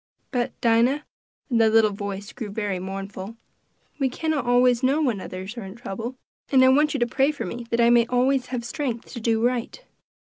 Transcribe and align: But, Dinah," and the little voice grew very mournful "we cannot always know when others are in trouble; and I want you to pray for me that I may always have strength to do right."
But, 0.31 0.59
Dinah," 0.61 1.05
and 1.51 1.61
the 1.61 1.69
little 1.69 1.91
voice 1.91 2.33
grew 2.33 2.49
very 2.49 2.79
mournful 2.79 3.35
"we 3.99 4.09
cannot 4.09 4.45
always 4.47 4.81
know 4.81 4.99
when 4.99 5.21
others 5.21 5.55
are 5.57 5.63
in 5.63 5.75
trouble; 5.75 6.15
and 6.51 6.65
I 6.65 6.69
want 6.69 6.95
you 6.95 6.99
to 7.01 7.05
pray 7.05 7.29
for 7.31 7.45
me 7.45 7.67
that 7.69 7.79
I 7.79 7.91
may 7.91 8.07
always 8.07 8.47
have 8.47 8.65
strength 8.65 9.13
to 9.13 9.19
do 9.19 9.45
right." 9.45 9.79